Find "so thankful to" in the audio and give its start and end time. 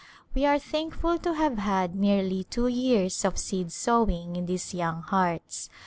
0.57-1.35